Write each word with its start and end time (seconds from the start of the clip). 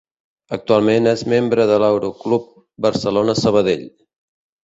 Actualment 0.55 1.09
és 1.09 1.23
membre 1.33 1.67
de 1.71 1.75
l'Aeroclub 1.83 2.49
Barcelona-Sabadell. 2.87 3.85